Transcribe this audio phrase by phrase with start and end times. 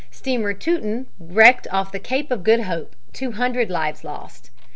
[0.09, 4.49] Steamer Teuton wrecked off the Cape of Good Hope; 200 lives lost.